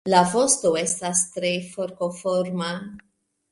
La 0.11 0.19
vosto 0.29 0.71
estas 0.79 1.21
tre 1.35 1.53
forkoforma. 1.77 2.73